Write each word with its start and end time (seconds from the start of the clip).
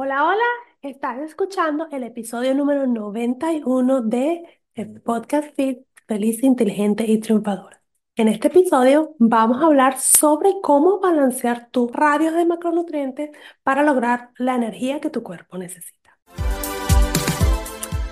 Hola, 0.00 0.26
hola, 0.26 0.44
estás 0.80 1.18
escuchando 1.18 1.88
el 1.90 2.04
episodio 2.04 2.54
número 2.54 2.86
91 2.86 4.02
de 4.02 4.44
el 4.76 5.00
podcast 5.00 5.52
Fit 5.56 5.80
Feliz, 6.06 6.40
Inteligente 6.44 7.04
y 7.04 7.18
Triunfadora. 7.18 7.82
En 8.14 8.28
este 8.28 8.46
episodio 8.46 9.16
vamos 9.18 9.60
a 9.60 9.66
hablar 9.66 9.98
sobre 9.98 10.52
cómo 10.62 11.00
balancear 11.00 11.68
tus 11.72 11.90
radios 11.90 12.34
de 12.34 12.44
macronutrientes 12.44 13.30
para 13.64 13.82
lograr 13.82 14.30
la 14.38 14.54
energía 14.54 15.00
que 15.00 15.10
tu 15.10 15.24
cuerpo 15.24 15.58
necesita. 15.58 16.16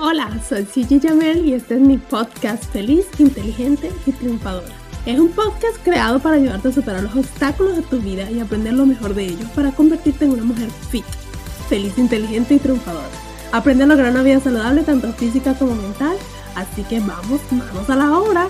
Hola, 0.00 0.40
soy 0.42 0.66
Gigi 0.66 0.98
Jamel 0.98 1.48
y 1.48 1.54
este 1.54 1.74
es 1.74 1.80
mi 1.80 1.98
podcast 1.98 2.64
Feliz, 2.72 3.08
Inteligente 3.20 3.92
y 4.06 4.10
Triunfadora. 4.10 4.74
Es 5.06 5.20
un 5.20 5.30
podcast 5.30 5.80
creado 5.84 6.18
para 6.18 6.34
ayudarte 6.34 6.66
a 6.66 6.72
superar 6.72 7.04
los 7.04 7.14
obstáculos 7.14 7.76
de 7.76 7.82
tu 7.82 8.00
vida 8.00 8.28
y 8.28 8.40
aprender 8.40 8.72
lo 8.72 8.86
mejor 8.86 9.14
de 9.14 9.26
ellos 9.26 9.48
para 9.50 9.70
convertirte 9.70 10.24
en 10.24 10.32
una 10.32 10.42
mujer 10.42 10.68
fit 10.90 11.04
feliz, 11.66 11.98
inteligente 11.98 12.54
y 12.54 12.58
triunfadora. 12.58 13.06
Aprende 13.52 13.84
a 13.84 13.86
lograr 13.86 14.10
una 14.10 14.22
vida 14.22 14.40
saludable 14.40 14.82
tanto 14.82 15.12
física 15.12 15.54
como 15.54 15.74
mental. 15.74 16.16
Así 16.54 16.82
que 16.84 17.00
vamos, 17.00 17.40
vamos 17.50 17.90
a 17.90 17.96
la 17.96 18.18
obra. 18.18 18.48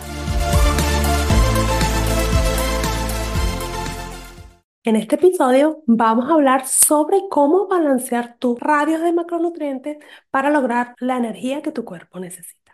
En 4.84 4.94
este 4.94 5.16
episodio 5.16 5.82
vamos 5.86 6.30
a 6.30 6.34
hablar 6.34 6.66
sobre 6.68 7.22
cómo 7.28 7.66
balancear 7.66 8.36
tus 8.38 8.60
radios 8.60 9.02
de 9.02 9.12
macronutrientes 9.12 9.98
para 10.30 10.50
lograr 10.50 10.94
la 11.00 11.16
energía 11.16 11.60
que 11.60 11.72
tu 11.72 11.84
cuerpo 11.84 12.20
necesita. 12.20 12.65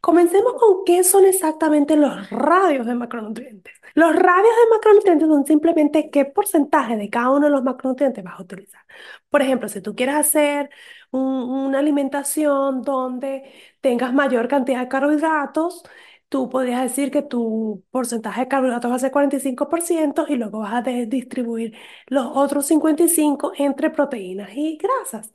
Comencemos 0.00 0.54
con 0.54 0.84
qué 0.86 1.02
son 1.02 1.24
exactamente 1.26 1.96
los 1.96 2.30
radios 2.30 2.86
de 2.86 2.94
macronutrientes. 2.94 3.74
Los 3.94 4.14
radios 4.14 4.54
de 4.54 4.70
macronutrientes 4.76 5.28
son 5.28 5.44
simplemente 5.44 6.08
qué 6.10 6.24
porcentaje 6.24 6.96
de 6.96 7.10
cada 7.10 7.30
uno 7.30 7.46
de 7.46 7.50
los 7.52 7.64
macronutrientes 7.64 8.22
vas 8.22 8.38
a 8.38 8.42
utilizar. 8.42 8.80
Por 9.28 9.42
ejemplo, 9.42 9.68
si 9.68 9.80
tú 9.80 9.94
quieres 9.96 10.14
hacer 10.14 10.70
una 11.10 11.80
alimentación 11.80 12.82
donde 12.82 13.52
tengas 13.80 14.14
mayor 14.14 14.46
cantidad 14.48 14.80
de 14.80 14.88
carbohidratos, 14.88 15.82
tú 16.28 16.48
podrías 16.50 16.82
decir 16.82 17.10
que 17.10 17.22
tu 17.22 17.84
porcentaje 17.90 18.42
de 18.42 18.48
carbohidratos 18.48 18.90
va 18.90 18.96
a 18.96 18.98
ser 18.98 19.10
45% 19.12 20.26
y 20.28 20.36
luego 20.36 20.60
vas 20.60 20.74
a 20.74 20.82
distribuir 20.82 21.74
los 22.08 22.26
otros 22.34 22.66
55% 22.66 23.64
entre 23.64 23.90
proteínas 23.90 24.50
y 24.54 24.76
grasas. 24.78 25.32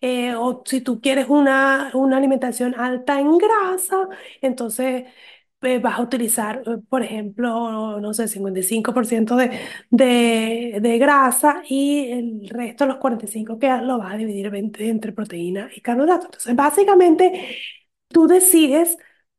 Eh, 0.00 0.34
o 0.36 0.62
si 0.66 0.80
tú 0.80 1.00
quieres 1.00 1.28
una, 1.28 1.90
una 1.94 2.16
alimentación 2.18 2.74
alta 2.78 3.20
en 3.20 3.36
grasa, 3.38 4.08
entonces 4.40 5.04
eh, 5.62 5.78
vas 5.80 5.98
a 5.98 6.02
utilizar, 6.02 6.62
eh, 6.66 6.78
por 6.88 7.02
ejemplo, 7.02 8.00
no 8.00 8.14
sé, 8.14 8.28
55% 8.28 9.36
de, 9.36 9.58
de, 9.90 10.78
de 10.80 10.98
grasa 10.98 11.62
y 11.68 12.10
el 12.12 12.48
resto, 12.48 12.86
los 12.86 12.98
45% 12.98 13.80
que 13.80 13.86
lo 13.86 13.98
vas 13.98 14.14
a 14.14 14.16
dividir 14.16 14.52
entre 14.54 15.12
proteína 15.12 15.70
y 15.74 15.80
carbohidratos. 15.80 16.26
Entonces, 16.26 16.56
básicamente, 16.56 17.58
tú 18.08 18.26
decides 18.26 18.98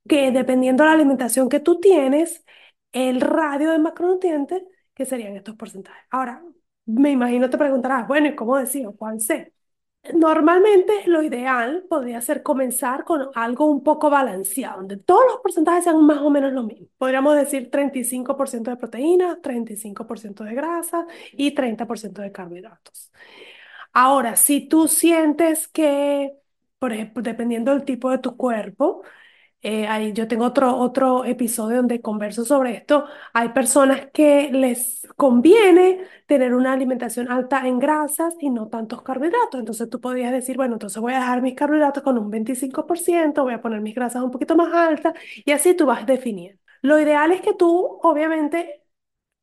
que 0.09 0.31
dependiendo 0.31 0.83
de 0.83 0.89
la 0.89 0.95
alimentación 0.95 1.49
que 1.49 1.61
tú 1.61 1.79
tienes, 1.79 2.45
el 2.91 3.21
radio 3.21 3.71
de 3.71 3.79
macronutrientes, 3.79 4.63
que 4.93 5.05
serían 5.05 5.37
estos 5.37 5.55
porcentajes. 5.55 6.03
Ahora, 6.11 6.43
me 6.85 7.11
imagino 7.11 7.49
te 7.49 7.57
preguntarás, 7.57 8.07
bueno, 8.07 8.27
¿y 8.27 8.35
cómo 8.35 8.57
decido 8.57 8.95
cuál 8.97 9.21
sé? 9.21 9.53
Normalmente 10.13 10.93
lo 11.07 11.21
ideal 11.23 11.85
podría 11.89 12.21
ser 12.21 12.41
comenzar 12.43 13.03
con 13.05 13.29
algo 13.35 13.65
un 13.65 13.83
poco 13.83 14.09
balanceado, 14.09 14.77
donde 14.77 14.97
todos 14.97 15.23
los 15.27 15.41
porcentajes 15.41 15.83
sean 15.83 16.05
más 16.05 16.19
o 16.19 16.29
menos 16.29 16.53
lo 16.53 16.63
mismo. 16.63 16.87
Podríamos 16.97 17.35
decir 17.35 17.69
35% 17.69 18.71
de 18.71 18.77
proteínas, 18.77 19.41
35% 19.41 20.43
de 20.45 20.55
grasa 20.55 21.05
y 21.33 21.51
30% 21.53 22.21
de 22.21 22.31
carbohidratos. 22.31 23.11
Ahora, 23.93 24.35
si 24.35 24.67
tú 24.67 24.87
sientes 24.87 25.67
que, 25.67 26.33
por 26.79 26.93
ejemplo, 26.93 27.21
dependiendo 27.23 27.71
del 27.71 27.83
tipo 27.85 28.09
de 28.09 28.19
tu 28.19 28.37
cuerpo, 28.37 29.03
eh, 29.61 29.87
ahí 29.87 30.13
yo 30.13 30.27
tengo 30.27 30.45
otro, 30.45 30.75
otro 30.77 31.25
episodio 31.25 31.77
donde 31.77 32.01
converso 32.01 32.45
sobre 32.45 32.71
esto. 32.75 33.05
Hay 33.33 33.49
personas 33.49 34.07
que 34.13 34.49
les 34.51 35.07
conviene 35.17 36.05
tener 36.27 36.53
una 36.53 36.73
alimentación 36.73 37.29
alta 37.31 37.67
en 37.67 37.79
grasas 37.79 38.35
y 38.39 38.49
no 38.49 38.67
tantos 38.69 39.01
carbohidratos. 39.01 39.59
Entonces 39.59 39.89
tú 39.89 39.99
podrías 39.99 40.31
decir, 40.31 40.55
bueno, 40.57 40.75
entonces 40.75 41.01
voy 41.01 41.13
a 41.13 41.19
dejar 41.19 41.41
mis 41.41 41.55
carbohidratos 41.55 42.03
con 42.03 42.17
un 42.17 42.29
25%, 42.29 43.43
voy 43.43 43.53
a 43.53 43.61
poner 43.61 43.81
mis 43.81 43.95
grasas 43.95 44.23
un 44.23 44.31
poquito 44.31 44.55
más 44.55 44.73
altas 44.73 45.13
y 45.45 45.51
así 45.51 45.73
tú 45.73 45.85
vas 45.85 46.05
definiendo. 46.05 46.61
Lo 46.81 46.99
ideal 46.99 47.31
es 47.31 47.41
que 47.41 47.53
tú, 47.53 47.99
obviamente, 48.03 48.83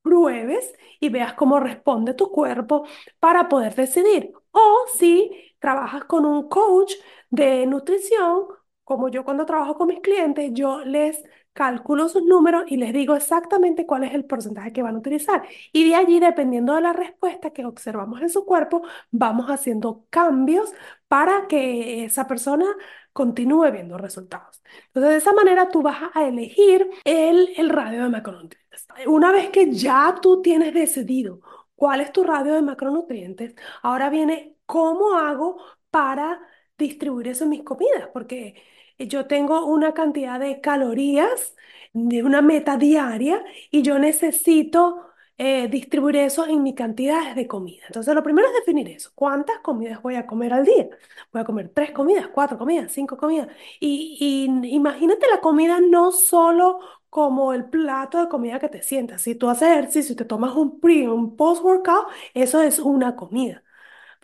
pruebes 0.03 0.73
y 1.01 1.09
veas 1.09 1.35
cómo 1.35 1.61
responde 1.61 2.15
tu 2.15 2.31
cuerpo 2.31 2.87
para 3.19 3.49
poder 3.49 3.75
decidir. 3.75 4.33
O 4.53 4.85
si 4.97 5.31
trabajas 5.59 6.05
con 6.05 6.25
un 6.27 6.49
coach 6.49 6.93
de 7.31 7.67
nutrición, 7.67 8.47
como 8.87 9.11
yo 9.11 9.25
cuando 9.25 9.47
trabajo 9.47 9.77
con 9.77 9.89
mis 9.89 10.01
clientes, 10.01 10.53
yo 10.55 10.85
les 10.85 11.25
calculo 11.53 12.09
sus 12.09 12.25
números 12.25 12.65
y 12.69 12.77
les 12.79 12.93
digo 12.95 13.17
exactamente 13.17 13.87
cuál 13.87 14.05
es 14.05 14.15
el 14.15 14.25
porcentaje 14.27 14.73
que 14.73 14.83
van 14.83 14.95
a 14.97 14.99
utilizar. 14.99 15.43
Y 15.73 15.89
de 15.89 15.97
allí, 15.97 16.21
dependiendo 16.21 16.75
de 16.75 16.83
la 16.83 16.93
respuesta 16.95 17.51
que 17.51 17.67
observamos 17.67 18.23
en 18.23 18.31
su 18.31 18.45
cuerpo, 18.47 18.83
vamos 19.11 19.49
haciendo 19.49 20.07
cambios 20.11 20.73
para 21.09 21.49
que 21.49 22.05
esa 22.05 22.29
persona 22.29 22.67
continúe 23.13 23.71
viendo 23.73 23.99
resultados. 23.99 24.63
Entonces, 24.89 25.11
de 25.13 25.17
esa 25.19 25.33
manera 25.33 25.69
tú 25.71 25.83
vas 25.83 25.99
a 26.15 26.25
elegir 26.29 26.89
el, 27.05 27.51
el 27.57 27.71
radio 27.71 28.05
de 28.05 28.09
macronutrientes. 28.11 28.87
Una 29.09 29.33
vez 29.33 29.51
que 29.51 29.73
ya 29.73 30.15
tú 30.23 30.43
tienes 30.43 30.75
decidido 30.75 31.41
cuál 31.75 32.01
es 32.01 32.13
tu 32.13 32.25
radio 32.25 32.55
de 32.55 32.63
macronutrientes, 32.63 33.55
ahora 33.83 34.11
viene 34.11 34.57
cómo 34.67 35.17
hago 35.19 35.59
para 35.91 36.41
distribuir 36.79 37.29
eso 37.29 37.45
en 37.45 37.51
mis 37.51 37.63
comidas, 37.63 38.09
porque 38.13 38.55
yo 38.99 39.27
tengo 39.27 39.67
una 39.67 39.95
cantidad 39.95 40.41
de 40.41 40.61
calorías 40.61 41.55
de 41.93 42.23
una 42.23 42.43
meta 42.43 42.77
diaria 42.77 43.45
y 43.71 43.83
yo 43.83 43.99
necesito 43.99 45.03
eh, 45.39 45.69
distribuir 45.69 46.17
eso 46.17 46.47
en 46.47 46.63
mis 46.63 46.75
cantidades 46.75 47.35
de 47.37 47.47
comida. 47.47 47.83
Entonces, 47.87 48.15
lo 48.15 48.23
primero 48.23 48.49
es 48.49 48.55
definir 48.55 48.89
eso. 48.89 49.11
¿Cuántas 49.15 49.59
comidas 49.61 50.01
voy 50.03 50.15
a 50.17 50.27
comer 50.27 50.53
al 50.55 50.65
día? 50.65 50.89
Voy 51.33 51.43
a 51.43 51.45
comer 51.45 51.71
tres 51.75 51.91
comidas, 51.93 52.29
cuatro 52.29 52.57
comidas, 52.59 52.93
cinco 52.93 53.17
comidas. 53.17 53.49
Y, 53.81 54.17
y 54.21 54.69
imagínate 54.75 55.27
la 55.31 55.41
comida 55.41 55.79
no 55.81 56.13
solo 56.13 56.81
como 57.11 57.53
el 57.53 57.69
plato 57.69 58.21
de 58.21 58.29
comida 58.29 58.59
que 58.59 58.69
te 58.69 58.83
sientas. 58.83 59.23
Si 59.23 59.35
tú 59.35 59.49
haces 59.49 59.69
ejercicio 59.69 60.13
y 60.15 60.17
te 60.17 60.25
tomas 60.25 60.55
un 60.55 60.81
pre, 60.81 61.09
un 61.09 61.37
post-workout, 61.37 62.07
eso 62.35 62.61
es 62.63 62.79
una 62.79 63.17
comida. 63.17 63.63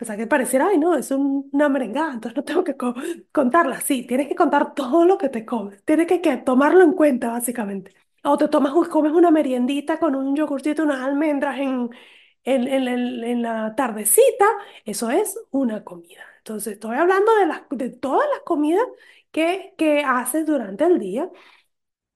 Pensaba 0.02 0.16
que 0.18 0.26
pareciera, 0.26 0.66
ay, 0.68 0.78
no, 0.78 0.96
es 0.96 1.10
una 1.12 1.68
merengada, 1.68 2.12
entonces 2.14 2.36
no 2.36 2.42
tengo 2.44 2.64
que 2.64 2.76
contarla. 3.32 3.80
Sí, 3.80 4.04
tienes 4.06 4.26
que 4.28 4.34
contar 4.34 4.74
todo 4.74 5.04
lo 5.06 5.16
que 5.18 5.28
te 5.28 5.44
comes. 5.46 5.82
Tienes 5.84 6.08
que, 6.08 6.20
que 6.20 6.36
tomarlo 6.38 6.82
en 6.82 6.92
cuenta, 6.92 7.30
básicamente. 7.30 7.94
O 8.24 8.36
te 8.36 8.48
tomas, 8.48 8.72
comes 8.88 9.12
una 9.12 9.30
meriendita 9.30 9.98
con 10.00 10.16
un 10.16 10.34
yogurcito, 10.36 10.82
unas 10.82 11.00
almendras 11.02 11.58
en, 11.60 11.90
en, 12.44 12.66
en, 12.68 12.88
en 13.24 13.42
la 13.42 13.74
tardecita. 13.76 14.44
Eso 14.84 15.10
es 15.10 15.38
una 15.50 15.84
comida. 15.84 16.22
Entonces, 16.38 16.74
estoy 16.74 16.96
hablando 16.96 17.32
de, 17.36 17.46
las, 17.46 17.62
de 17.70 17.90
todas 17.90 18.28
las 18.30 18.40
comidas 18.40 18.84
que, 19.30 19.74
que 19.78 20.00
haces 20.04 20.44
durante 20.46 20.84
el 20.84 20.98
día. 20.98 21.30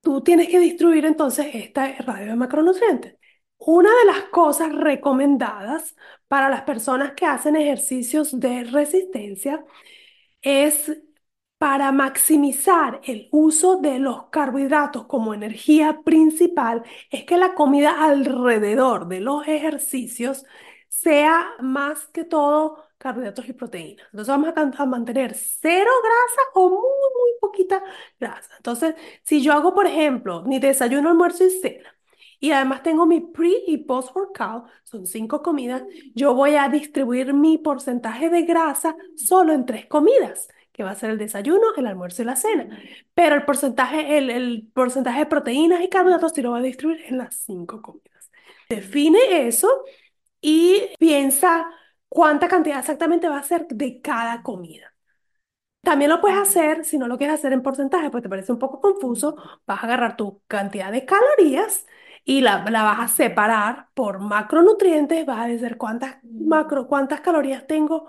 Tú 0.00 0.23
tienes 0.23 0.49
que 0.49 0.59
distribuir 0.61 1.05
entonces 1.06 1.49
esta 1.55 1.93
radio 2.03 2.29
de 2.29 2.37
macronutrientes. 2.37 3.17
Una 3.58 3.91
de 3.91 4.05
las 4.06 4.25
cosas 4.31 4.73
recomendadas 4.75 5.97
para 6.29 6.49
las 6.49 6.62
personas 6.62 7.12
que 7.14 7.26
hacen 7.26 7.56
ejercicios 7.56 8.38
de 8.38 8.64
resistencia 8.64 9.64
es 10.43 10.93
para 11.58 11.93
maximizar 11.93 13.00
el 13.05 13.29
uso 13.32 13.79
de 13.79 13.99
los 14.00 14.29
carbohidratos 14.31 15.06
como 15.06 15.35
energía 15.35 16.03
principal, 16.05 16.85
es 17.11 17.25
que 17.25 17.37
la 17.38 17.55
comida 17.55 18.05
alrededor 18.05 19.08
de 19.08 19.20
los 19.20 19.49
ejercicios 19.49 20.44
sea 20.88 21.49
más 21.61 22.06
que 22.09 22.25
todo 22.25 22.85
carbohidratos 22.99 23.49
y 23.49 23.55
proteínas. 23.55 24.06
Entonces 24.12 24.29
vamos 24.29 24.50
a, 24.56 24.82
a 24.82 24.87
mantener 24.87 25.35
cero 25.35 25.91
grasa 26.02 26.43
o 26.55 26.70
muy, 26.70 26.81
muy 26.81 27.32
poquita 27.41 27.82
grasa. 28.20 28.50
Entonces, 28.59 28.94
si 29.25 29.43
yo 29.43 29.52
hago, 29.55 29.75
por 29.75 29.87
ejemplo, 29.87 30.43
mi 30.44 30.59
desayuno, 30.61 31.11
almuerzo 31.11 31.44
y 31.44 31.50
cena, 31.50 31.96
y 32.41 32.53
además 32.53 32.83
tengo 32.83 33.06
mi 33.06 33.21
pre 33.21 33.53
y 33.67 33.79
post 33.79 34.15
workout, 34.15 34.67
son 34.85 35.06
cinco 35.06 35.43
comidas, 35.43 35.83
yo 36.15 36.35
voy 36.35 36.55
a 36.56 36.69
distribuir 36.69 37.35
mi 37.35 37.59
porcentaje 37.59 38.31
de 38.31 38.43
grasa 38.43 38.97
solo 39.17 39.53
en 39.53 39.67
tres 39.67 39.87
comidas, 39.87 40.49
que 40.73 40.83
va 40.85 40.91
a 40.91 40.94
ser 40.94 41.11
el 41.11 41.19
desayuno, 41.19 41.75
el 41.77 41.87
almuerzo 41.87 42.23
y 42.23 42.25
la 42.27 42.37
cena. 42.37 42.79
Pero 43.15 43.35
el 43.35 43.44
porcentaje, 43.44 44.19
el, 44.19 44.31
el 44.31 44.69
porcentaje 44.75 45.21
de 45.21 45.27
proteínas 45.27 45.83
y 45.83 45.88
carbohidratos 45.88 46.33
sí 46.35 46.43
lo 46.43 46.50
voy 46.50 46.61
a 46.61 46.62
distribuir 46.62 47.03
en 47.06 47.19
las 47.19 47.35
cinco 47.37 47.81
comidas. 47.83 48.31
Define 48.69 49.47
eso 49.47 49.69
y 50.41 50.83
piensa 50.99 51.71
cuánta 52.09 52.49
cantidad 52.49 52.79
exactamente 52.81 53.29
va 53.29 53.38
a 53.38 53.43
ser 53.43 53.67
de 53.69 54.00
cada 54.00 54.43
comida. 54.43 54.93
También 55.83 56.11
lo 56.11 56.21
puedes 56.21 56.38
hacer, 56.38 56.85
si 56.85 56.99
no 56.99 57.06
lo 57.06 57.17
quieres 57.17 57.37
hacer 57.38 57.53
en 57.53 57.62
porcentaje, 57.62 58.11
pues 58.11 58.23
te 58.23 58.29
parece 58.29 58.53
un 58.53 58.59
poco 58.59 58.81
confuso, 58.81 59.37
vas 59.67 59.81
a 59.83 59.87
agarrar 59.87 60.17
tu 60.17 60.43
cantidad 60.49 60.91
de 60.91 61.05
calorías 61.05 61.87
y 62.26 62.43
la, 62.43 62.64
la 62.70 62.84
vas 62.84 63.00
a 63.00 63.08
separar 63.08 63.90
por 63.94 64.20
macronutrientes, 64.20 65.26
vas 65.26 65.40
a 65.46 65.49
decir 65.49 65.78
cuántas, 65.78 66.19
macro, 66.25 66.88
cuántas 66.88 67.23
calorías 67.23 67.67
tengo 67.69 68.08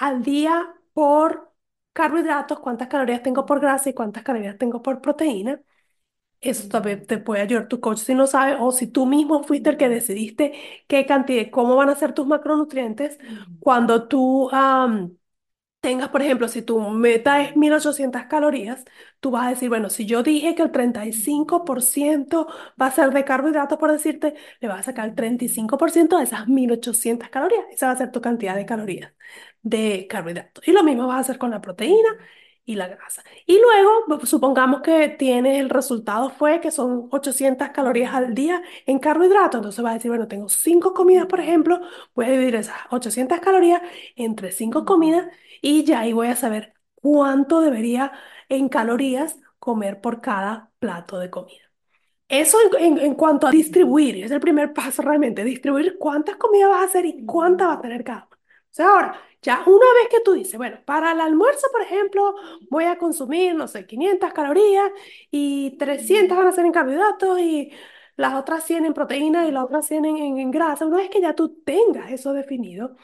al 0.00 0.22
día 0.24 0.74
por 0.94 1.52
carbohidratos, 1.94 2.60
cuántas 2.60 2.88
calorías 2.88 3.22
tengo 3.24 3.46
por 3.46 3.60
grasa 3.60 3.90
y 3.90 3.94
cuántas 3.94 4.24
calorías 4.24 4.58
tengo 4.58 4.82
por 4.82 5.02
proteína. 5.02 5.60
Eso 6.40 6.68
también 6.68 7.04
te 7.06 7.18
puede 7.18 7.42
ayudar 7.42 7.66
tu 7.68 7.80
coach 7.80 7.98
si 7.98 8.14
no 8.14 8.26
sabe, 8.28 8.56
o 8.60 8.70
si 8.72 8.86
tú 8.86 9.06
mismo 9.06 9.42
fuiste 9.42 9.70
el 9.70 9.76
que 9.76 9.88
decidiste 9.88 10.52
qué 10.86 11.04
cantidad, 11.06 11.50
cómo 11.50 11.74
van 11.76 11.90
a 11.90 11.96
ser 11.96 12.14
tus 12.14 12.26
macronutrientes, 12.28 13.18
cuando 13.58 14.06
tú 14.08 14.48
tengas, 15.80 16.08
por 16.10 16.22
ejemplo, 16.22 16.48
si 16.48 16.62
tu 16.62 16.80
meta 16.90 17.42
es 17.42 17.56
1800 17.56 18.24
calorías, 18.24 18.84
tú 19.20 19.30
vas 19.30 19.46
a 19.46 19.50
decir, 19.50 19.68
bueno, 19.68 19.90
si 19.90 20.06
yo 20.06 20.22
dije 20.22 20.54
que 20.54 20.62
el 20.62 20.72
35% 20.72 22.46
va 22.80 22.86
a 22.86 22.90
ser 22.90 23.10
de 23.10 23.24
carbohidratos, 23.24 23.78
por 23.78 23.92
decirte, 23.92 24.34
le 24.60 24.68
vas 24.68 24.80
a 24.80 24.82
sacar 24.84 25.08
el 25.08 25.14
35% 25.14 26.18
de 26.18 26.24
esas 26.24 26.48
1800 26.48 27.28
calorías. 27.30 27.64
Esa 27.70 27.86
va 27.86 27.92
a 27.92 27.96
ser 27.96 28.10
tu 28.12 28.20
cantidad 28.20 28.54
de 28.56 28.66
calorías 28.66 29.12
de 29.62 30.06
carbohidratos. 30.08 30.66
Y 30.66 30.72
lo 30.72 30.82
mismo 30.84 31.06
vas 31.06 31.16
a 31.18 31.20
hacer 31.20 31.38
con 31.38 31.50
la 31.50 31.60
proteína 31.60 32.08
y 32.68 32.74
la 32.74 32.86
grasa. 32.86 33.24
Y 33.46 33.58
luego, 33.58 34.26
supongamos 34.26 34.82
que 34.82 35.08
tienes 35.08 35.58
el 35.58 35.70
resultado 35.70 36.28
fue 36.28 36.60
que 36.60 36.70
son 36.70 37.08
800 37.10 37.70
calorías 37.70 38.14
al 38.14 38.34
día 38.34 38.62
en 38.84 38.98
carbohidratos. 38.98 39.60
Entonces 39.60 39.82
vas 39.82 39.92
a 39.92 39.94
decir, 39.94 40.10
bueno, 40.10 40.28
tengo 40.28 40.50
5 40.50 40.92
comidas, 40.92 41.24
por 41.26 41.40
ejemplo, 41.40 41.80
voy 42.14 42.26
a 42.26 42.30
dividir 42.30 42.56
esas 42.56 42.76
800 42.90 43.40
calorías 43.40 43.80
entre 44.16 44.52
5 44.52 44.84
comidas 44.84 45.28
y 45.62 45.84
ya 45.84 46.00
ahí 46.00 46.12
voy 46.12 46.26
a 46.26 46.36
saber 46.36 46.74
cuánto 46.94 47.62
debería 47.62 48.12
en 48.50 48.68
calorías 48.68 49.38
comer 49.58 50.02
por 50.02 50.20
cada 50.20 50.70
plato 50.78 51.18
de 51.18 51.30
comida. 51.30 51.62
Eso 52.28 52.58
en, 52.78 52.98
en, 52.98 53.14
cuanto 53.14 53.46
a 53.46 53.50
distribuir, 53.50 54.22
es 54.24 54.30
el 54.30 54.40
primer 54.40 54.74
paso 54.74 55.00
realmente, 55.00 55.42
distribuir 55.42 55.96
cuántas 55.98 56.36
comidas 56.36 56.68
vas 56.68 56.82
a 56.82 56.84
hacer 56.84 57.06
y 57.06 57.24
cuántas 57.24 57.68
va 57.68 57.72
a 57.74 57.80
tener 57.80 58.04
cada 58.04 58.26
una. 58.26 58.36
O 58.36 58.40
sea, 58.70 58.88
ahora, 58.90 59.20
ya 59.42 59.62
una 59.66 59.86
vez 59.94 60.08
que 60.10 60.20
tú 60.24 60.32
dices, 60.32 60.56
bueno, 60.56 60.78
para 60.84 61.12
el 61.12 61.20
almuerzo, 61.20 61.66
por 61.72 61.82
ejemplo, 61.82 62.34
voy 62.70 62.84
a 62.84 62.98
consumir, 62.98 63.54
no 63.54 63.68
sé, 63.68 63.86
500 63.86 64.32
calorías 64.32 64.90
y 65.30 65.76
300 65.78 66.36
van 66.36 66.46
a 66.48 66.52
ser 66.52 66.66
en 66.66 66.72
carbohidratos 66.72 67.38
y 67.40 67.72
las 68.16 68.34
otras 68.34 68.64
100 68.64 68.84
en 68.86 68.94
proteínas 68.94 69.48
y 69.48 69.52
las 69.52 69.64
otras 69.64 69.86
100 69.86 70.04
en, 70.04 70.38
en 70.38 70.50
grasa. 70.50 70.86
Una 70.86 70.98
vez 70.98 71.10
que 71.10 71.20
ya 71.20 71.34
tú 71.34 71.60
tengas 71.64 72.10
eso 72.10 72.32
definido, 72.32 72.96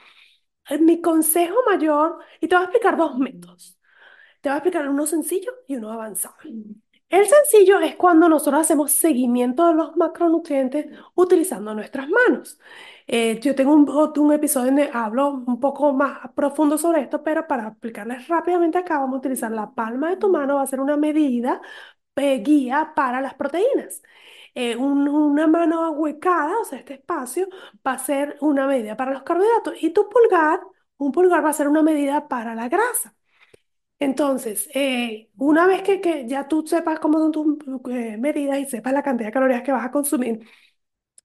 eh, 0.70 0.78
mi 0.78 1.00
consejo 1.00 1.56
mayor, 1.66 2.18
y 2.40 2.48
te 2.48 2.56
voy 2.56 2.62
a 2.62 2.66
explicar 2.66 2.96
dos 2.96 3.18
métodos. 3.18 3.78
Te 4.40 4.48
voy 4.48 4.54
a 4.54 4.58
explicar 4.58 4.88
uno 4.88 5.06
sencillo 5.06 5.52
y 5.68 5.76
uno 5.76 5.92
avanzado. 5.92 6.36
El 7.08 7.26
sencillo 7.26 7.80
es 7.80 7.96
cuando 7.96 8.28
nosotros 8.28 8.62
hacemos 8.62 8.92
seguimiento 8.92 9.66
de 9.68 9.74
los 9.74 9.96
macronutrientes 9.96 10.86
utilizando 11.14 11.74
nuestras 11.74 12.08
manos. 12.08 12.58
Eh, 13.06 13.38
yo 13.40 13.54
tengo 13.54 13.74
un, 13.74 13.88
un 13.88 14.32
episodio 14.32 14.66
donde 14.66 14.90
hablo 14.92 15.28
un 15.30 15.60
poco 15.60 15.92
más 15.92 16.30
profundo 16.34 16.78
sobre 16.78 17.02
esto, 17.02 17.22
pero 17.22 17.46
para 17.46 17.68
explicarles 17.68 18.28
rápidamente 18.28 18.78
acá, 18.78 18.98
vamos 18.98 19.16
a 19.16 19.18
utilizar 19.18 19.50
la 19.52 19.74
palma 19.74 20.10
de 20.10 20.16
tu 20.16 20.30
mano, 20.30 20.56
va 20.56 20.62
a 20.62 20.66
ser 20.66 20.80
una 20.80 20.96
medida 20.96 21.60
eh, 22.16 22.38
guía 22.42 22.92
para 22.96 23.20
las 23.20 23.34
proteínas. 23.34 24.02
Eh, 24.54 24.76
una 24.76 25.46
mano 25.48 25.84
ahuecada, 25.84 26.58
o 26.60 26.64
sea, 26.64 26.78
este 26.78 26.94
espacio, 26.94 27.48
va 27.86 27.94
a 27.94 27.98
ser 27.98 28.36
una 28.40 28.66
medida 28.66 28.96
para 28.96 29.12
los 29.12 29.22
carbohidratos 29.24 29.82
y 29.82 29.90
tu 29.90 30.08
pulgar, 30.08 30.60
un 30.98 31.12
pulgar 31.12 31.44
va 31.44 31.50
a 31.50 31.52
ser 31.52 31.68
una 31.68 31.82
medida 31.82 32.28
para 32.28 32.54
la 32.54 32.68
grasa. 32.68 33.14
Entonces, 33.98 34.68
eh, 34.74 35.30
una 35.38 35.66
vez 35.66 35.82
que, 35.82 36.00
que, 36.00 36.26
ya 36.28 36.46
tú 36.48 36.66
sepas 36.66 36.98
cómo 37.00 37.18
son 37.18 37.32
tus 37.32 37.58
eh, 37.90 38.16
medidas 38.18 38.58
y 38.58 38.66
sepas 38.66 38.92
la 38.92 39.02
cantidad 39.02 39.28
de 39.28 39.32
calorías 39.32 39.62
que 39.62 39.72
vas 39.72 39.84
a 39.86 39.90
consumir, 39.90 40.40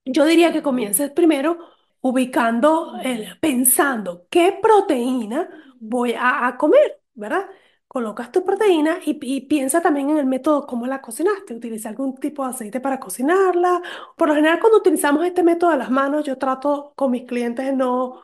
yo 0.06 0.26
diría 0.26 0.52
que 0.54 0.62
comiences 0.64 1.12
primero 1.12 1.58
ubicando, 2.02 2.94
pensando 3.42 4.28
qué 4.30 4.58
proteína 4.62 5.50
voy 5.80 6.14
a, 6.14 6.48
a 6.48 6.58
comer, 6.58 7.02
¿verdad? 7.14 7.46
Colocas 7.88 8.32
tu 8.32 8.44
proteína 8.46 9.00
y, 9.06 9.18
y, 9.24 9.42
piensa 9.48 9.82
también 9.82 10.10
en 10.12 10.18
el 10.20 10.26
método 10.28 10.68
cómo 10.68 10.86
la 10.88 11.02
cocinaste. 11.02 11.56
Utiliza 11.56 11.90
algún 11.90 12.16
tipo 12.18 12.44
de 12.44 12.52
aceite 12.52 12.80
para 12.80 13.00
cocinarla. 13.00 13.82
Por 14.16 14.28
lo 14.30 14.36
general, 14.36 14.60
cuando 14.60 14.78
utilizamos 14.78 15.26
este 15.26 15.42
método 15.44 15.72
de 15.72 15.78
las 15.78 15.90
manos, 15.90 16.24
yo 16.26 16.38
trato 16.38 16.94
con 16.96 17.10
mis 17.12 17.26
clientes 17.26 17.66
de 17.66 17.74
no 17.74 18.22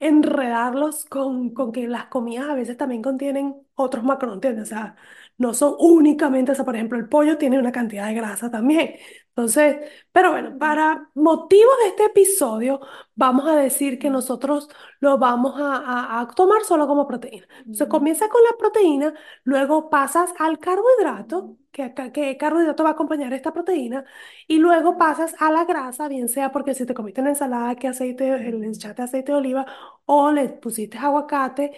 enredarlos 0.00 1.04
con, 1.06 1.50
con 1.54 1.72
que 1.72 1.88
las 1.88 2.06
comidas 2.06 2.48
a 2.48 2.54
veces 2.54 2.76
también 2.76 3.02
contienen 3.02 3.56
otros 3.74 4.04
macronutrientes. 4.04 4.64
O 4.64 4.66
sea, 4.66 4.96
no 5.38 5.54
son 5.54 5.74
únicamente, 5.78 6.52
o 6.52 6.54
sea, 6.54 6.64
por 6.64 6.74
ejemplo, 6.74 6.98
el 6.98 7.08
pollo 7.08 7.38
tiene 7.38 7.58
una 7.58 7.72
cantidad 7.72 8.06
de 8.08 8.14
grasa 8.14 8.50
también. 8.50 8.96
Entonces, 9.28 9.76
pero 10.10 10.32
bueno, 10.32 10.58
para 10.58 11.10
motivos 11.14 11.72
de 11.82 11.88
este 11.90 12.04
episodio, 12.06 12.80
vamos 13.14 13.46
a 13.48 13.54
decir 13.54 13.98
que 13.98 14.10
nosotros 14.10 14.68
lo 14.98 15.16
vamos 15.18 15.54
a, 15.56 16.20
a, 16.20 16.26
tomar 16.34 16.62
solo 16.64 16.88
como 16.88 17.06
proteína. 17.06 17.46
Entonces, 17.58 17.86
comienza 17.88 18.28
con 18.28 18.42
la 18.42 18.56
proteína, 18.58 19.14
luego 19.44 19.90
pasas 19.90 20.32
al 20.40 20.58
carbohidrato, 20.58 21.56
que, 21.70 21.94
que 22.12 22.36
carbohidrato 22.36 22.82
va 22.82 22.90
a 22.90 22.92
acompañar 22.94 23.32
esta 23.32 23.52
proteína, 23.52 24.04
y 24.48 24.58
luego 24.58 24.98
pasas 24.98 25.34
a 25.38 25.52
la 25.52 25.64
grasa, 25.64 26.08
bien 26.08 26.28
sea 26.28 26.50
porque 26.50 26.74
si 26.74 26.84
te 26.86 26.94
comiste 26.94 27.20
una 27.20 27.30
ensalada 27.30 27.76
que 27.76 27.88
aceite, 27.88 28.38
le 28.38 28.68
echaste 28.68 29.02
aceite 29.02 29.32
de 29.32 29.38
oliva 29.38 29.66
o 30.04 30.32
le 30.32 30.48
pusiste 30.48 30.98
aguacate, 30.98 31.72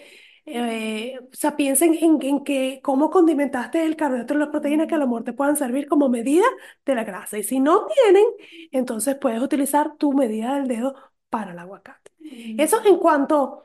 eh, 0.46 1.18
o 1.20 1.34
sea, 1.34 1.56
piensen 1.56 1.94
en, 1.94 2.22
en, 2.22 2.44
que 2.44 2.80
cómo 2.82 3.10
condimentaste 3.10 3.84
el 3.84 3.96
carbohidrato 3.96 4.34
y 4.34 4.38
las 4.38 4.48
proteínas 4.48 4.86
que 4.86 4.94
a 4.94 4.98
lo 4.98 5.06
mejor 5.06 5.24
te 5.24 5.32
puedan 5.32 5.56
servir 5.56 5.88
como 5.88 6.08
medida 6.08 6.44
de 6.84 6.94
la 6.94 7.04
grasa. 7.04 7.38
Y 7.38 7.42
si 7.42 7.60
no 7.60 7.86
tienen, 7.86 8.24
entonces 8.72 9.16
puedes 9.16 9.40
utilizar 9.42 9.96
tu 9.96 10.12
medida 10.12 10.56
del 10.56 10.68
dedo 10.68 10.94
para 11.28 11.52
el 11.52 11.58
aguacate. 11.58 12.10
Eso 12.58 12.84
en 12.84 12.98
cuanto 12.98 13.64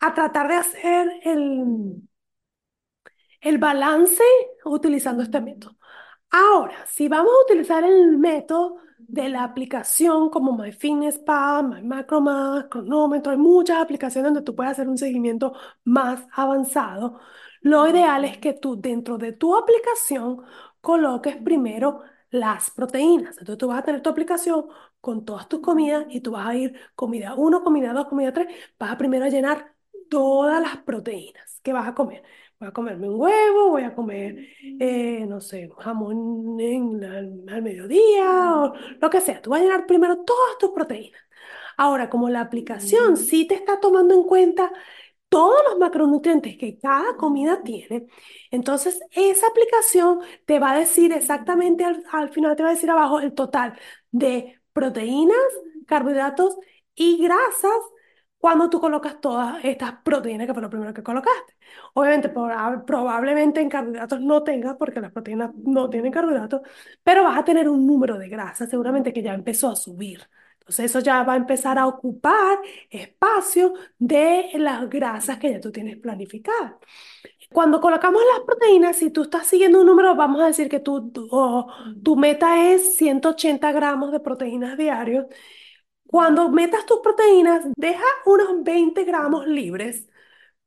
a 0.00 0.14
tratar 0.14 0.48
de 0.48 0.54
hacer 0.54 1.08
el, 1.24 2.02
el 3.40 3.58
balance 3.58 4.22
utilizando 4.64 5.22
este 5.22 5.40
método. 5.40 5.77
Ahora, 6.30 6.84
si 6.86 7.08
vamos 7.08 7.32
a 7.32 7.44
utilizar 7.44 7.84
el 7.84 8.18
método 8.18 8.76
de 8.98 9.28
la 9.30 9.44
aplicación 9.44 10.28
como 10.30 10.52
MyFitnessPal, 10.56 11.68
MyMacroMax, 11.68 12.68
Cronómetro, 12.68 13.32
hay 13.32 13.38
muchas 13.38 13.78
aplicaciones 13.78 14.26
donde 14.32 14.42
tú 14.44 14.54
puedes 14.54 14.72
hacer 14.72 14.88
un 14.88 14.98
seguimiento 14.98 15.54
más 15.84 16.26
avanzado. 16.32 17.18
Lo 17.62 17.88
ideal 17.88 18.24
es 18.24 18.38
que 18.38 18.52
tú 18.52 18.78
dentro 18.80 19.16
de 19.18 19.32
tu 19.32 19.56
aplicación 19.56 20.42
coloques 20.80 21.36
primero 21.36 22.02
las 22.30 22.70
proteínas. 22.70 23.30
Entonces 23.38 23.58
tú 23.58 23.68
vas 23.68 23.78
a 23.78 23.82
tener 23.84 24.02
tu 24.02 24.10
aplicación 24.10 24.66
con 25.00 25.24
todas 25.24 25.48
tus 25.48 25.60
comidas 25.60 26.06
y 26.10 26.20
tú 26.20 26.32
vas 26.32 26.46
a 26.46 26.54
ir 26.54 26.78
comida 26.94 27.34
1, 27.34 27.62
comida 27.64 27.92
2, 27.94 28.06
comida 28.06 28.32
3. 28.32 28.48
Vas 28.78 28.92
a 28.92 28.98
primero 28.98 29.26
llenar 29.28 29.74
todas 30.10 30.60
las 30.62 30.76
proteínas 30.78 31.60
que 31.62 31.72
vas 31.72 31.88
a 31.88 31.94
comer. 31.94 32.22
Voy 32.60 32.68
a 32.68 32.72
comerme 32.72 33.08
un 33.08 33.20
huevo, 33.20 33.70
voy 33.70 33.84
a 33.84 33.94
comer, 33.94 34.36
eh, 34.80 35.24
no 35.28 35.40
sé, 35.40 35.70
jamón 35.78 36.58
en 36.60 37.04
al 37.04 37.62
mediodía 37.62 38.56
o 38.56 38.74
lo 39.00 39.10
que 39.10 39.20
sea. 39.20 39.40
Tú 39.40 39.50
vas 39.50 39.60
a 39.60 39.62
llenar 39.64 39.86
primero 39.86 40.24
todas 40.24 40.58
tus 40.58 40.70
proteínas. 40.70 41.20
Ahora, 41.76 42.10
como 42.10 42.28
la 42.30 42.40
aplicación 42.40 43.16
sí 43.16 43.46
te 43.46 43.54
está 43.54 43.78
tomando 43.80 44.14
en 44.14 44.24
cuenta 44.24 44.72
todos 45.28 45.56
los 45.70 45.78
macronutrientes 45.78 46.56
que 46.58 46.78
cada 46.78 47.16
comida 47.16 47.62
tiene, 47.64 48.06
entonces 48.50 49.00
esa 49.12 49.46
aplicación 49.48 50.20
te 50.46 50.58
va 50.60 50.72
a 50.72 50.78
decir 50.80 51.12
exactamente 51.12 51.84
al, 51.84 52.04
al 52.12 52.30
final, 52.30 52.56
te 52.56 52.62
va 52.64 52.70
a 52.70 52.72
decir 52.74 52.90
abajo 52.90 53.20
el 53.20 53.34
total 53.34 53.78
de 54.12 54.60
proteínas, 54.72 55.36
carbohidratos 55.86 56.56
y 56.94 57.18
grasas 57.22 57.72
cuando 58.38 58.70
tú 58.70 58.80
colocas 58.80 59.20
todas 59.20 59.64
estas 59.64 59.92
proteínas 60.02 60.46
que 60.46 60.52
fue 60.54 60.62
lo 60.62 60.70
primero 60.70 60.94
que 60.94 61.02
colocaste. 61.02 61.54
Obviamente, 61.94 62.28
probablemente 62.28 63.60
en 63.60 63.68
carbohidratos 63.68 64.20
no 64.20 64.42
tengas, 64.44 64.76
porque 64.76 65.00
las 65.00 65.12
proteínas 65.12 65.50
no 65.56 65.90
tienen 65.90 66.12
carbohidratos, 66.12 66.60
pero 67.02 67.24
vas 67.24 67.38
a 67.38 67.44
tener 67.44 67.68
un 67.68 67.86
número 67.86 68.16
de 68.18 68.28
grasas 68.28 68.70
seguramente 68.70 69.12
que 69.12 69.22
ya 69.22 69.34
empezó 69.34 69.70
a 69.70 69.76
subir. 69.76 70.28
Entonces 70.60 70.86
eso 70.86 71.00
ya 71.00 71.22
va 71.22 71.32
a 71.32 71.36
empezar 71.36 71.78
a 71.78 71.86
ocupar 71.86 72.58
espacio 72.90 73.72
de 73.98 74.50
las 74.54 74.88
grasas 74.90 75.38
que 75.38 75.50
ya 75.50 75.60
tú 75.60 75.72
tienes 75.72 75.96
planificadas. 75.96 76.74
Cuando 77.50 77.80
colocamos 77.80 78.22
las 78.34 78.44
proteínas, 78.44 78.96
si 78.96 79.10
tú 79.10 79.22
estás 79.22 79.46
siguiendo 79.46 79.80
un 79.80 79.86
número, 79.86 80.14
vamos 80.14 80.42
a 80.42 80.46
decir 80.46 80.68
que 80.68 80.80
tu, 80.80 81.10
tu 81.10 82.16
meta 82.16 82.70
es 82.72 82.96
180 82.96 83.72
gramos 83.72 84.12
de 84.12 84.20
proteínas 84.20 84.76
diarios. 84.76 85.26
Cuando 86.08 86.48
metas 86.50 86.86
tus 86.86 87.00
proteínas, 87.00 87.66
deja 87.76 88.02
unos 88.24 88.64
20 88.64 89.04
gramos 89.04 89.46
libres 89.46 90.08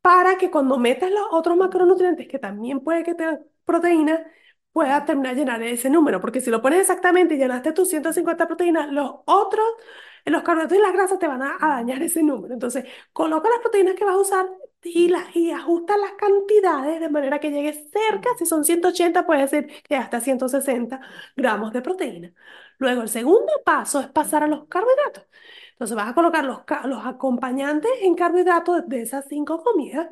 para 0.02 0.38
que 0.38 0.52
cuando 0.52 0.78
metas 0.78 1.12
los 1.12 1.28
otros 1.32 1.58
macronutrientes, 1.58 2.28
que 2.28 2.40
también 2.40 2.82
puede 2.82 3.04
que 3.04 3.16
tengan 3.16 3.42
proteínas, 3.66 4.22
pueda 4.72 5.04
terminar 5.06 5.36
de 5.36 5.42
llenar 5.42 5.64
ese 5.64 5.90
número. 5.90 6.22
Porque 6.22 6.42
si 6.42 6.52
lo 6.52 6.62
pones 6.62 6.82
exactamente 6.82 7.36
y 7.36 7.38
llenaste 7.40 7.72
tus 7.74 7.90
150 7.90 8.48
proteínas, 8.48 8.92
los 8.92 9.16
otros, 9.26 9.66
los 10.26 10.44
carbohidratos 10.44 10.78
y 10.78 10.82
las 10.82 10.94
grasas 10.94 11.20
te 11.20 11.28
van 11.28 11.42
a, 11.42 11.58
dañar 11.60 12.04
ese 12.04 12.24
número. 12.24 12.54
Entonces, 12.54 12.86
coloca 13.14 13.50
las 13.50 13.60
proteínas 13.60 13.96
que 13.96 14.06
vas 14.06 14.16
a 14.16 14.20
usar 14.20 14.46
y, 14.84 15.10
las, 15.10 15.36
y 15.36 15.52
ajusta 15.52 15.98
las 15.98 16.14
cantidades 16.14 17.00
de 17.00 17.10
manera 17.10 17.40
que 17.40 17.52
llegues 17.52 17.88
cerca. 17.92 18.30
Si 18.38 18.46
son 18.46 18.64
180, 18.66 19.26
puede 19.26 19.48
ser 19.48 19.68
que 19.84 19.96
hasta 19.96 20.20
160 20.22 21.02
gramos 21.36 21.74
de 21.74 21.82
proteína. 21.82 22.34
Luego, 22.78 23.02
el 23.04 23.10
segundo 23.10 23.52
paso 23.66 24.00
es 24.00 24.08
pasar 24.08 24.44
a 24.44 24.48
los 24.48 24.68
carbohidratos. 24.68 25.26
Entonces, 25.74 25.96
vas 25.96 26.10
a 26.10 26.14
colocar 26.16 26.46
los, 26.46 26.60
los 26.86 27.06
acompañantes 27.06 27.92
en 28.02 28.16
carbohidratos 28.16 28.88
de 28.88 29.02
esas 29.02 29.26
cinco 29.30 29.64
comidas 29.64 30.08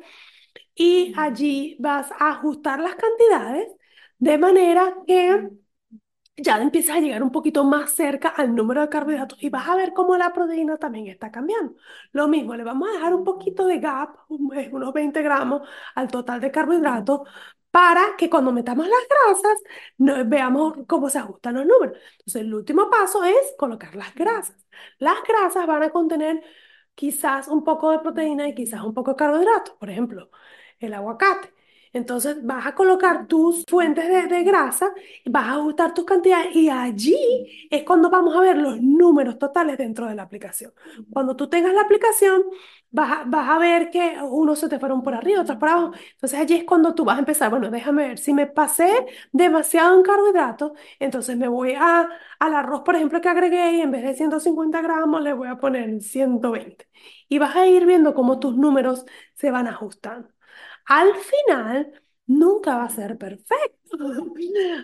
y 0.74 1.12
allí 1.16 1.76
vas 1.80 2.10
a 2.12 2.30
ajustar 2.30 2.80
las 2.80 2.94
cantidades 2.96 3.68
de 4.18 4.38
manera 4.38 4.96
que 5.06 5.50
ya 6.36 6.60
empiezas 6.60 6.96
a 6.96 7.00
llegar 7.00 7.22
un 7.22 7.32
poquito 7.32 7.64
más 7.64 7.90
cerca 7.92 8.28
al 8.28 8.54
número 8.54 8.80
de 8.80 8.88
carbohidratos 8.88 9.42
y 9.42 9.50
vas 9.50 9.68
a 9.68 9.76
ver 9.76 9.92
cómo 9.92 10.16
la 10.16 10.32
proteína 10.32 10.78
también 10.78 11.08
está 11.08 11.30
cambiando. 11.30 11.74
Lo 12.12 12.28
mismo, 12.28 12.54
le 12.56 12.64
vamos 12.64 12.88
a 12.88 12.92
dejar 12.92 13.14
un 13.14 13.24
poquito 13.24 13.66
de 13.66 13.78
gap, 13.78 14.16
unos 14.28 14.92
20 14.92 15.22
gramos 15.22 15.68
al 15.94 16.08
total 16.08 16.40
de 16.40 16.50
carbohidratos, 16.50 17.28
para 17.70 18.00
que 18.18 18.28
cuando 18.28 18.52
metamos 18.52 18.86
las 18.88 18.98
grasas 19.08 19.58
no, 19.98 20.24
veamos 20.26 20.74
cómo 20.88 21.08
se 21.08 21.18
ajustan 21.18 21.54
los 21.54 21.66
números. 21.66 21.98
Entonces, 22.18 22.42
el 22.42 22.54
último 22.54 22.90
paso 22.90 23.22
es 23.24 23.54
colocar 23.58 23.94
las 23.94 24.14
grasas. 24.14 24.56
Las 24.98 25.22
grasas 25.26 25.66
van 25.66 25.82
a 25.84 25.90
contener 25.90 26.42
quizás 26.94 27.48
un 27.48 27.64
poco 27.64 27.90
de 27.92 28.00
proteína 28.00 28.48
y 28.48 28.54
quizás 28.54 28.82
un 28.82 28.94
poco 28.94 29.12
de 29.12 29.16
carbohidratos. 29.16 29.74
Por 29.76 29.90
ejemplo, 29.90 30.30
el 30.80 30.94
aguacate. 30.94 31.52
Entonces 31.92 32.44
vas 32.44 32.66
a 32.66 32.74
colocar 32.74 33.26
tus 33.26 33.64
fuentes 33.68 34.08
de, 34.28 34.44
grasa, 34.44 34.92
vas 35.26 35.44
a 35.48 35.52
ajustar 35.54 35.92
tus 35.92 36.04
cantidades 36.04 36.54
y 36.54 36.68
allí 36.68 37.68
es 37.70 37.82
cuando 37.84 38.10
vamos 38.10 38.36
a 38.36 38.40
ver 38.40 38.56
los 38.58 38.80
números 38.80 39.38
totales 39.38 39.76
dentro 39.76 40.06
de 40.06 40.14
la 40.14 40.22
aplicación. 40.22 40.72
Cuando 41.10 41.34
tú 41.36 41.48
tengas 41.48 41.74
la 41.74 41.82
aplicación, 41.82 42.42
vas 42.90 43.10
a, 43.12 43.24
vas 43.24 43.48
a 43.48 43.58
ver 43.58 43.90
que 43.90 44.16
unos 44.22 44.58
se 44.60 44.68
te 44.68 44.78
fueron 44.78 45.02
por 45.02 45.14
arriba, 45.14 45.42
otros 45.42 45.58
por 45.58 45.68
abajo. 45.68 45.92
Entonces 46.12 46.38
allí 46.38 46.54
es 46.56 46.64
cuando 46.64 46.94
tú 46.94 47.04
vas 47.04 47.16
a 47.16 47.20
empezar, 47.20 47.50
bueno, 47.50 47.70
déjame 47.70 48.08
ver, 48.08 48.18
si 48.18 48.32
me 48.34 48.46
pasé 48.46 48.88
demasiado 49.32 49.96
en 49.96 50.02
carbohidratos, 50.02 50.72
entonces 50.98 51.36
me 51.36 51.48
voy 51.48 51.72
a, 51.74 52.08
al 52.38 52.54
arroz, 52.54 52.82
por 52.82 52.96
ejemplo, 52.96 53.20
que 53.20 53.28
agregué 53.28 53.72
y 53.76 53.80
en 53.80 53.90
vez 53.90 54.02
de 54.04 54.14
150 54.14 54.80
gramos 54.82 55.22
le 55.22 55.32
voy 55.32 55.48
a 55.48 55.56
poner 55.58 56.00
120. 56.02 56.88
Y 57.28 57.38
vas 57.38 57.56
a 57.56 57.66
ir 57.66 57.86
viendo 57.86 58.14
cómo 58.14 58.38
tus 58.38 58.56
números 58.56 59.04
se 59.34 59.50
van 59.50 59.66
ajustando 59.66 60.28
al 60.86 61.14
final 61.16 61.92
nunca 62.26 62.76
va 62.76 62.84
a 62.84 62.90
ser 62.90 63.18
perfecto. 63.18 63.98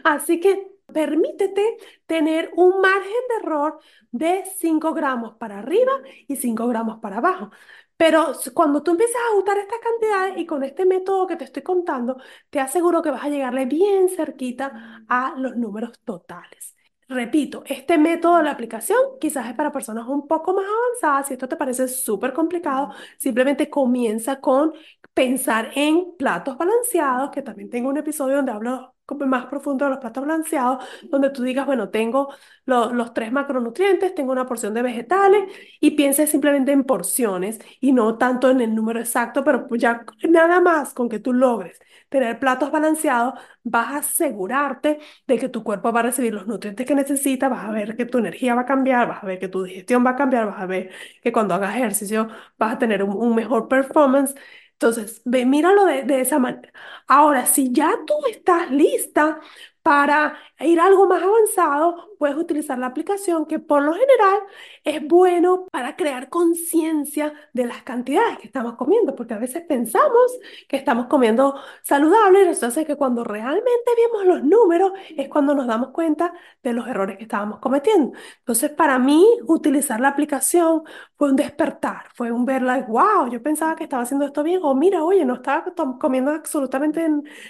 Así 0.04 0.40
que 0.40 0.72
permítete 0.92 1.76
tener 2.06 2.50
un 2.56 2.80
margen 2.80 3.12
de 3.28 3.36
error 3.42 3.78
de 4.10 4.44
5 4.58 4.94
gramos 4.94 5.34
para 5.36 5.58
arriba 5.58 5.92
y 6.28 6.36
5 6.36 6.66
gramos 6.68 6.98
para 7.00 7.18
abajo. 7.18 7.50
Pero 7.96 8.32
cuando 8.54 8.82
tú 8.82 8.90
empiezas 8.92 9.16
a 9.16 9.32
ajustar 9.32 9.58
estas 9.58 9.78
cantidades 9.80 10.38
y 10.38 10.46
con 10.46 10.62
este 10.62 10.84
método 10.84 11.26
que 11.26 11.36
te 11.36 11.44
estoy 11.44 11.62
contando, 11.62 12.18
te 12.50 12.60
aseguro 12.60 13.00
que 13.02 13.10
vas 13.10 13.24
a 13.24 13.28
llegarle 13.30 13.64
bien 13.66 14.08
cerquita 14.08 15.04
a 15.08 15.34
los 15.36 15.56
números 15.56 15.98
totales. 16.04 16.74
Repito, 17.08 17.62
este 17.66 17.98
método 17.98 18.38
de 18.38 18.42
la 18.44 18.50
aplicación 18.50 18.98
quizás 19.20 19.46
es 19.48 19.54
para 19.54 19.70
personas 19.72 20.06
un 20.08 20.26
poco 20.26 20.52
más 20.54 20.64
avanzadas. 20.66 21.28
Si 21.28 21.34
esto 21.34 21.48
te 21.48 21.56
parece 21.56 21.88
súper 21.88 22.32
complicado, 22.32 22.90
simplemente 23.16 23.70
comienza 23.70 24.40
con 24.40 24.72
pensar 25.16 25.72
en 25.76 26.16
platos 26.18 26.58
balanceados, 26.58 27.30
que 27.32 27.42
también 27.42 27.70
tengo 27.70 27.88
un 27.90 27.98
episodio 27.98 28.36
donde 28.36 28.52
hablo 28.52 28.94
más 29.26 29.46
profundo 29.46 29.84
de 29.86 29.92
los 29.92 30.00
platos 30.00 30.22
balanceados, 30.26 30.84
donde 31.10 31.30
tú 31.30 31.42
digas, 31.44 31.66
bueno, 31.66 31.90
tengo 31.90 32.28
los 32.66 33.14
tres 33.14 33.32
macronutrientes, 33.32 34.14
tengo 34.14 34.32
una 34.32 34.46
porción 34.46 34.74
de 34.74 34.82
vegetales 34.82 35.44
y 35.80 35.92
pienses 35.92 36.30
simplemente 36.30 36.72
en 36.72 36.84
porciones 36.84 37.60
y 37.80 37.92
no 37.92 38.18
tanto 38.18 38.50
en 38.50 38.60
el 38.60 38.74
número 38.74 39.00
exacto, 39.00 39.44
pero 39.44 39.66
ya 39.76 40.04
nada 40.28 40.60
más 40.60 40.94
con 40.94 41.08
que 41.08 41.20
tú 41.20 41.32
logres 41.32 41.78
tener 42.08 42.38
platos 42.38 42.70
balanceados, 42.70 43.34
vas 43.64 43.88
a 43.88 43.96
asegurarte 43.98 44.98
de 45.26 45.38
que 45.38 45.48
tu 45.48 45.62
cuerpo 45.64 45.92
va 45.92 46.00
a 46.00 46.02
recibir 46.04 46.34
los 46.34 46.46
nutrientes 46.46 46.86
que 46.86 46.94
necesita, 46.94 47.48
vas 47.48 47.64
a 47.66 47.70
ver 47.72 47.96
que 47.96 48.06
tu 48.06 48.18
energía 48.18 48.54
va 48.54 48.62
a 48.62 48.66
cambiar, 48.66 49.08
vas 49.08 49.22
a 49.22 49.26
ver 49.26 49.38
que 49.38 49.48
tu 49.48 49.62
digestión 49.64 50.04
va 50.06 50.10
a 50.10 50.16
cambiar, 50.16 50.46
vas 50.46 50.60
a 50.60 50.66
ver 50.66 50.90
que 51.22 51.32
cuando 51.32 51.54
hagas 51.54 51.76
ejercicio 51.76 52.28
vas 52.58 52.74
a 52.74 52.78
tener 52.78 53.02
un, 53.02 53.10
un 53.16 53.34
mejor 53.34 53.68
performance. 53.68 54.34
Entonces, 54.76 55.22
ve, 55.24 55.46
míralo 55.46 55.84
de, 55.86 56.02
de 56.04 56.20
esa 56.20 56.38
manera. 56.38 56.72
Ahora, 57.06 57.46
si 57.46 57.72
ya 57.72 57.94
tú 58.06 58.14
estás 58.30 58.70
lista 58.70 59.40
para 59.86 60.36
ir 60.58 60.80
algo 60.80 61.06
más 61.06 61.22
avanzado, 61.22 62.16
puedes 62.18 62.36
utilizar 62.36 62.76
la 62.76 62.86
aplicación 62.86 63.46
que 63.46 63.60
por 63.60 63.82
lo 63.84 63.92
general 63.92 64.40
es 64.82 65.06
bueno 65.06 65.68
para 65.70 65.94
crear 65.94 66.28
conciencia 66.28 67.32
de 67.52 67.66
las 67.66 67.84
cantidades 67.84 68.38
que 68.38 68.48
estamos 68.48 68.74
comiendo, 68.74 69.14
porque 69.14 69.34
a 69.34 69.38
veces 69.38 69.62
pensamos 69.62 70.40
que 70.68 70.76
estamos 70.76 71.06
comiendo 71.06 71.54
saludable 71.82 72.42
y 72.42 72.44
resulta 72.46 72.84
que 72.84 72.96
cuando 72.96 73.22
realmente 73.22 73.92
vemos 73.96 74.26
los 74.26 74.42
números 74.42 74.90
es 75.16 75.28
cuando 75.28 75.54
nos 75.54 75.68
damos 75.68 75.90
cuenta 75.90 76.32
de 76.64 76.72
los 76.72 76.88
errores 76.88 77.16
que 77.16 77.22
estábamos 77.22 77.60
cometiendo. 77.60 78.12
Entonces, 78.38 78.70
para 78.72 78.98
mí, 78.98 79.24
utilizar 79.46 80.00
la 80.00 80.08
aplicación 80.08 80.82
fue 81.16 81.30
un 81.30 81.36
despertar, 81.36 82.08
fue 82.14 82.32
un 82.32 82.44
ver, 82.44 82.62
like, 82.62 82.90
wow, 82.90 83.28
yo 83.30 83.40
pensaba 83.40 83.76
que 83.76 83.84
estaba 83.84 84.02
haciendo 84.02 84.26
esto 84.26 84.42
bien, 84.42 84.60
o 84.64 84.74
mira, 84.74 85.04
oye, 85.04 85.24
no 85.24 85.34
estaba 85.34 85.64
comiendo 86.00 86.32
absolutamente 86.32 87.08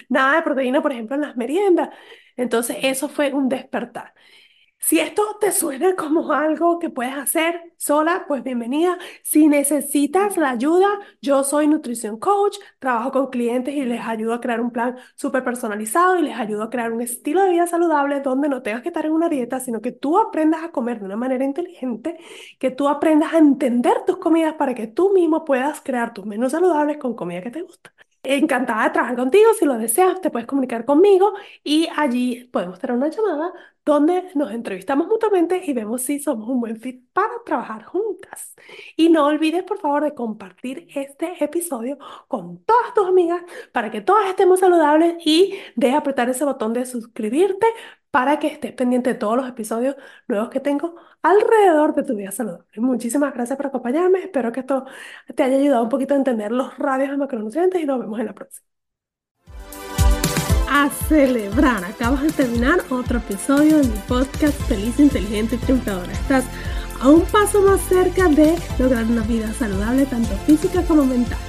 nada 0.09 0.35
de 0.35 0.41
proteína, 0.43 0.81
por 0.83 0.91
ejemplo, 0.91 1.15
en 1.15 1.21
las 1.21 1.35
meriendas. 1.35 1.89
Entonces, 2.37 2.77
eso 2.83 3.09
fue 3.09 3.33
un 3.33 3.49
despertar. 3.49 4.13
Si 4.79 4.99
esto 4.99 5.23
te 5.41 5.51
suena 5.51 5.95
como 5.95 6.31
algo 6.31 6.79
que 6.79 6.89
puedes 6.89 7.13
hacer 7.15 7.73
sola, 7.77 8.25
pues 8.27 8.43
bienvenida. 8.43 8.97
Si 9.23 9.47
necesitas 9.47 10.37
la 10.37 10.51
ayuda, 10.51 10.87
yo 11.21 11.43
soy 11.43 11.67
nutrición 11.67 12.17
coach, 12.19 12.57
trabajo 12.79 13.11
con 13.11 13.27
clientes 13.29 13.73
y 13.75 13.83
les 13.85 14.01
ayudo 14.01 14.33
a 14.33 14.39
crear 14.41 14.61
un 14.61 14.71
plan 14.71 14.95
súper 15.15 15.43
personalizado 15.43 16.17
y 16.19 16.21
les 16.23 16.37
ayudo 16.37 16.63
a 16.63 16.69
crear 16.69 16.91
un 16.93 17.01
estilo 17.01 17.43
de 17.43 17.49
vida 17.51 17.67
saludable 17.67 18.21
donde 18.21 18.49
no 18.49 18.61
tengas 18.61 18.81
que 18.83 18.89
estar 18.89 19.05
en 19.05 19.11
una 19.13 19.29
dieta, 19.29 19.59
sino 19.59 19.81
que 19.81 19.91
tú 19.91 20.17
aprendas 20.19 20.63
a 20.63 20.71
comer 20.71 20.99
de 20.99 21.05
una 21.05 21.17
manera 21.17 21.43
inteligente, 21.43 22.17
que 22.59 22.71
tú 22.71 22.87
aprendas 22.87 23.33
a 23.33 23.39
entender 23.39 24.05
tus 24.05 24.17
comidas 24.17 24.53
para 24.55 24.75
que 24.75 24.87
tú 24.87 25.11
mismo 25.13 25.43
puedas 25.43 25.81
crear 25.81 26.13
tus 26.13 26.25
menús 26.25 26.51
saludables 26.51 26.97
con 26.97 27.15
comida 27.15 27.41
que 27.41 27.51
te 27.51 27.61
gusta. 27.63 27.93
Encantada 28.29 28.83
de 28.83 28.89
trabajar 28.89 29.15
contigo. 29.15 29.53
Si 29.57 29.63
lo 29.63 29.77
deseas, 29.77 30.19
te 30.19 30.29
puedes 30.29 30.47
comunicar 30.47 30.83
conmigo 30.83 31.33
y 31.63 31.87
allí 31.95 32.43
podemos 32.51 32.77
tener 32.77 32.97
una 32.97 33.07
llamada 33.07 33.53
donde 33.85 34.29
nos 34.35 34.51
entrevistamos 34.51 35.07
mutuamente 35.07 35.61
y 35.65 35.71
vemos 35.71 36.01
si 36.01 36.19
somos 36.19 36.49
un 36.49 36.59
buen 36.59 36.77
fit 36.77 37.01
para 37.13 37.31
trabajar 37.45 37.85
juntas. 37.85 38.53
Y 38.97 39.07
no 39.07 39.27
olvides, 39.27 39.63
por 39.63 39.79
favor, 39.79 40.03
de 40.03 40.13
compartir 40.13 40.89
este 40.93 41.41
episodio 41.41 41.97
con 42.27 42.61
todas 42.65 42.93
tus 42.93 43.07
amigas 43.07 43.41
para 43.71 43.91
que 43.91 44.01
todas 44.01 44.27
estemos 44.27 44.59
saludables 44.59 45.15
y 45.25 45.57
de 45.77 45.91
apretar 45.93 46.29
ese 46.29 46.43
botón 46.43 46.73
de 46.73 46.85
suscribirte 46.85 47.65
para 48.17 48.39
que 48.39 48.47
estés 48.47 48.73
pendiente 48.73 49.11
de 49.13 49.15
todos 49.19 49.37
los 49.37 49.47
episodios 49.47 49.95
nuevos 50.27 50.49
que 50.49 50.59
tengo 50.59 50.95
alrededor 51.21 51.93
de 51.93 52.01
tu 52.01 52.15
vida 52.15 52.31
saludable. 52.31 52.65
Muchísimas 52.77 53.31
gracias 53.31 53.55
por 53.57 53.67
acompañarme. 53.67 54.23
Espero 54.23 54.51
que 54.51 54.61
esto 54.61 54.85
te 55.35 55.43
haya 55.43 55.57
ayudado 55.57 55.83
un 55.83 55.89
poquito 55.89 56.15
a 56.15 56.17
entender 56.17 56.51
los 56.51 56.75
radios 56.79 57.11
de 57.11 57.17
macronutrientes 57.17 57.79
y 57.79 57.85
nos 57.85 57.99
vemos 57.99 58.19
en 58.19 58.25
la 58.25 58.33
próxima. 58.33 58.65
A 60.67 60.89
celebrar, 61.07 61.83
acabas 61.83 62.23
de 62.23 62.31
terminar 62.31 62.79
otro 62.89 63.19
episodio 63.19 63.77
de 63.77 63.83
mi 63.83 63.99
podcast 64.07 64.59
Feliz, 64.63 64.99
Inteligente 64.99 65.53
y 65.53 65.59
Triunfadora. 65.59 66.11
Estás 66.11 66.45
a 66.99 67.09
un 67.09 67.21
paso 67.25 67.61
más 67.61 67.81
cerca 67.81 68.29
de 68.29 68.55
lograr 68.79 69.03
una 69.03 69.21
vida 69.21 69.53
saludable, 69.53 70.07
tanto 70.07 70.35
física 70.47 70.81
como 70.87 71.05
mental. 71.05 71.46